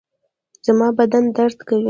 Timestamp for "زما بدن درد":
0.65-1.57